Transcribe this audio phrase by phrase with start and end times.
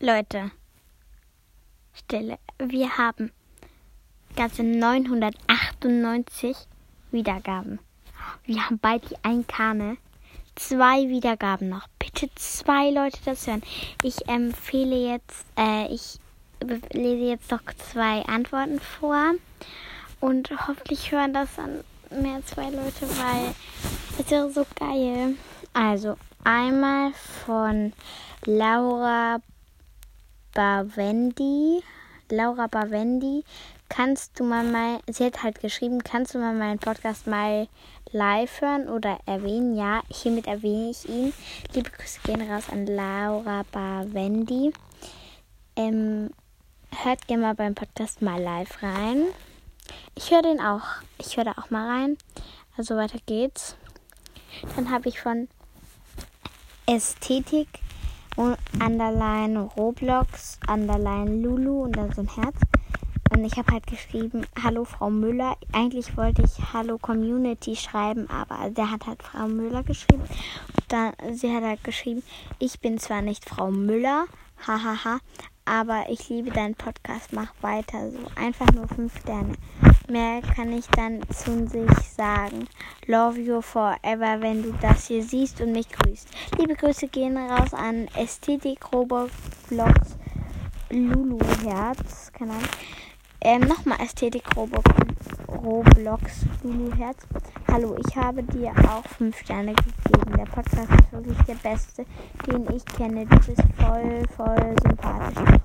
[0.00, 0.52] Leute,
[1.92, 2.38] Stille.
[2.60, 3.32] Wir haben
[4.36, 6.56] ganze 998
[7.10, 7.80] Wiedergaben.
[8.44, 9.96] Wir haben bald die 1K, ne?
[10.54, 11.88] Zwei Wiedergaben noch.
[11.98, 13.64] Bitte zwei Leute das hören.
[14.04, 16.20] Ich empfehle jetzt, äh, ich
[16.92, 19.32] lese jetzt noch zwei Antworten vor.
[20.20, 21.82] Und hoffentlich hören das dann
[22.22, 23.52] mehr zwei Leute, weil
[24.16, 25.34] es wäre so geil.
[25.72, 27.12] Also einmal
[27.44, 27.92] von
[28.44, 29.40] Laura
[30.58, 31.84] Bavendi.
[32.30, 33.44] Laura Bavendi,
[33.88, 37.68] kannst du mal mal, sie hat halt geschrieben, kannst du mal meinen Podcast mal
[38.10, 39.76] live hören oder erwähnen?
[39.76, 41.32] Ja, hiermit erwähne ich ihn.
[41.74, 44.72] Liebe Grüße gehen raus an Laura Bavendi.
[45.76, 46.30] Ähm,
[47.04, 49.26] hört gerne mal beim Podcast mal live rein.
[50.16, 50.82] Ich höre den auch.
[51.18, 52.18] Ich höre da auch mal rein.
[52.76, 53.76] Also weiter geht's.
[54.74, 55.46] Dann habe ich von
[56.86, 57.68] Ästhetik
[58.38, 62.56] Underline Roblox, Underline Lulu und dann so ein Herz.
[63.30, 65.56] Und ich habe halt geschrieben, Hallo Frau Müller.
[65.72, 70.22] Eigentlich wollte ich Hallo Community schreiben, aber der hat halt Frau Müller geschrieben.
[70.22, 72.22] Und dann, sie hat halt geschrieben,
[72.58, 74.26] ich bin zwar nicht Frau Müller,
[74.66, 75.18] hahaha,
[75.64, 78.18] aber ich liebe deinen Podcast, mach weiter so.
[78.36, 79.54] Einfach nur fünf Sterne.
[80.10, 82.66] Mehr kann ich dann zu sich sagen.
[83.06, 86.28] Love you forever, wenn du das hier siehst und mich grüßt.
[86.56, 90.16] Liebe Grüße gehen raus an Ästhetik Roblox
[90.88, 92.32] Lulu Herz.
[92.32, 92.68] Keine Ahnung.
[93.42, 94.90] Ähm, nochmal Ästhetik Roblox,
[95.46, 97.18] Roblox Lulu Herz.
[97.70, 100.36] Hallo, ich habe dir auch 5 Sterne gegeben.
[100.38, 102.06] Der Podcast ist wirklich der beste,
[102.46, 103.26] den ich kenne.
[103.26, 105.60] Du bist voll, voll sympathisch.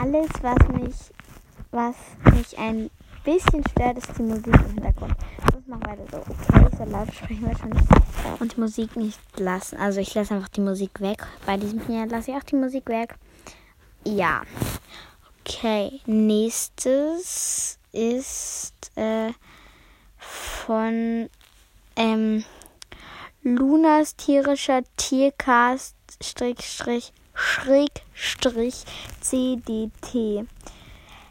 [0.00, 0.96] Alles, was mich,
[1.70, 1.96] was
[2.34, 2.90] mich ein
[3.24, 5.14] bisschen stört, ist die Musik im Hintergrund.
[5.46, 6.18] Das machen wir so.
[6.18, 8.40] Okay, so laut sprechen wir schon nicht.
[8.40, 9.78] Und die Musik nicht lassen.
[9.78, 11.26] Also ich lasse einfach die Musik weg.
[11.46, 13.14] Bei diesem Final lasse ich auch die Musik weg.
[14.04, 14.42] Ja.
[15.40, 19.32] Okay, nächstes ist äh,
[20.18, 21.28] von
[21.96, 22.44] ähm,
[23.42, 26.60] Lunas tierischer Tiercast Strich,
[27.34, 28.84] Schräg Strich
[29.20, 30.46] CDT.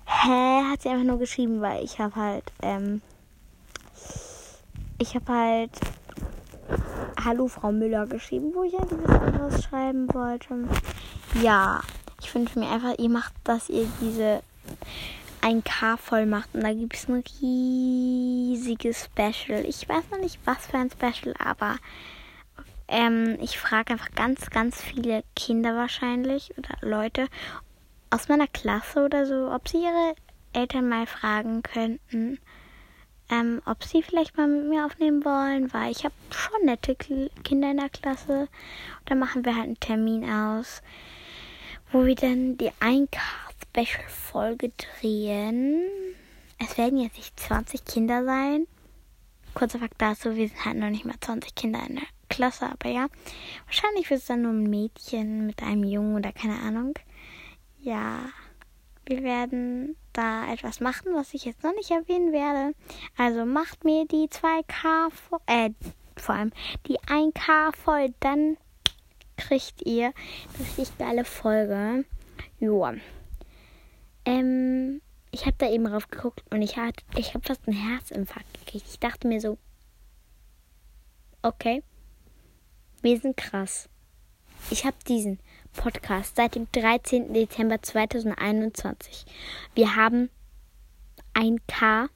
[0.06, 0.64] Hä?
[0.72, 3.02] Hat sie einfach nur geschrieben, weil ich habe halt, ähm,
[4.98, 5.72] ich habe halt
[7.24, 10.68] Hallo Frau Müller geschrieben, wo ich eigentlich was anderes schreiben wollte.
[11.42, 11.82] Ja,
[12.22, 14.44] ich wünsche mir einfach, ihr macht, dass ihr diese
[15.42, 19.66] 1K voll macht und da gibt es ein riesiges Special.
[19.66, 21.78] Ich weiß noch nicht, was für ein Special, aber
[22.88, 27.28] ähm, ich frage einfach ganz, ganz viele Kinder wahrscheinlich oder Leute
[28.14, 30.16] aus meiner Klasse oder so, ob sie ihre
[30.54, 32.40] Eltern mal fragen könnten,
[33.30, 37.72] ähm, ob sie vielleicht mal mit mir aufnehmen wollen, weil ich habe schon nette Kinder
[37.72, 38.48] in der Klasse.
[39.06, 40.82] Da machen wir halt einen Termin aus
[41.94, 45.84] wo wir dann die 1K-Special-Folge drehen.
[46.58, 48.66] Es werden jetzt nicht 20 Kinder sein.
[49.54, 52.90] Kurzer Fakt dazu, wir sind halt noch nicht mal 20 Kinder in der Klasse, aber
[52.90, 53.10] ja.
[53.68, 56.96] Wahrscheinlich wird es dann nur ein Mädchen mit einem Jungen oder keine Ahnung.
[57.84, 58.30] Ja,
[59.06, 62.74] wir werden da etwas machen, was ich jetzt noch nicht erwähnen werde.
[63.18, 65.12] Also macht mir die 2K,
[65.48, 65.72] äh,
[66.16, 66.54] vor allem
[66.88, 68.56] die 1K voll, dann
[69.36, 72.06] kriegt ihr eine richtig geile Folge.
[72.58, 72.96] Joa.
[74.24, 75.02] Ähm,
[75.32, 78.86] ich habe da eben drauf geguckt und ich hatte, ich habe fast einen Herzinfarkt gekriegt.
[78.88, 79.58] Ich dachte mir so,
[81.42, 81.84] okay,
[83.02, 83.90] wir sind krass.
[84.70, 85.42] Ich habe diesen
[85.74, 87.34] Podcast seit dem 13.
[87.34, 89.26] Dezember 2021.
[89.76, 90.30] Wir haben
[91.34, 92.10] ein K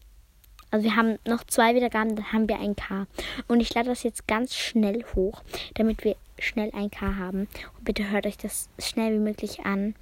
[0.70, 3.08] also wir haben noch zwei Wiedergaben, dann haben wir ein K.
[3.48, 5.42] Und ich lade das jetzt ganz schnell hoch,
[5.76, 7.48] damit wir schnell ein K haben.
[7.78, 9.96] Und bitte hört euch das schnell wie möglich an.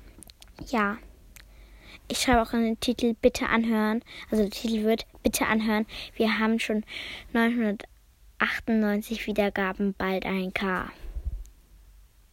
[0.68, 0.98] Ja.
[2.08, 4.02] Ich schreibe auch in den Titel bitte anhören.
[4.30, 5.86] Also der Titel wird bitte anhören.
[6.16, 6.84] Wir haben schon
[7.34, 10.90] 998 Wiedergaben, bald ein K.